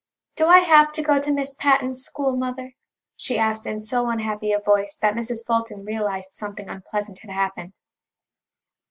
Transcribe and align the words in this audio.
"Do 0.35 0.47
I 0.47 0.57
have 0.57 0.91
to 0.93 1.03
go 1.03 1.19
to 1.21 1.31
Miss 1.31 1.53
Patten's 1.53 2.03
school, 2.03 2.35
Mother?" 2.35 2.73
she 3.15 3.37
asked 3.37 3.67
in 3.67 3.79
so 3.81 4.09
unhappy 4.09 4.51
a 4.51 4.57
voice 4.59 4.97
that 4.97 5.13
Mrs. 5.13 5.45
Fulton 5.45 5.85
realized 5.85 6.33
something 6.33 6.67
unpleasant 6.71 7.19
had 7.19 7.29
happened. 7.29 7.79